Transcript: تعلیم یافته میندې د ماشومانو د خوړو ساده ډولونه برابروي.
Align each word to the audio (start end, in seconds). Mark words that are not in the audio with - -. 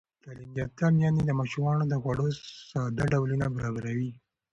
تعلیم 0.23 0.51
یافته 0.59 0.85
میندې 0.97 1.21
د 1.25 1.31
ماشومانو 1.39 1.83
د 1.87 1.93
خوړو 2.01 2.27
ساده 2.69 3.03
ډولونه 3.11 3.45
برابروي. 3.55 4.11